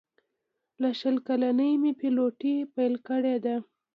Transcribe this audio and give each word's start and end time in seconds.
له 0.81 0.89
شل 0.99 1.15
کلنۍ 1.27 1.71
مې 1.81 1.91
پیلوټي 1.99 2.55
پیل 2.75 2.93
کړې 3.07 3.35
ده. 3.45 3.55